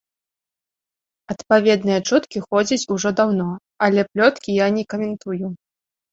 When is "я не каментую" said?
4.65-5.45